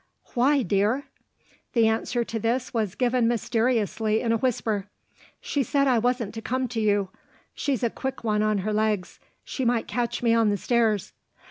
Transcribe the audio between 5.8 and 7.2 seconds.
I wasn't to come to you.